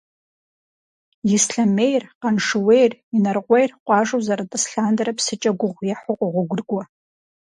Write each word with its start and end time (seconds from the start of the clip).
Ислъэмейр, 1.35 2.03
Къаншыуейр, 2.19 2.91
Инарыкъуейр 3.15 3.71
къуажэу 3.85 4.23
зэрытӏыс 4.25 4.63
лъандэрэ 4.71 5.13
псыкӏэ 5.17 5.51
гугъу 5.59 5.87
ехьу 5.93 6.17
къогъуэгурыкӏуэ. 6.19 6.83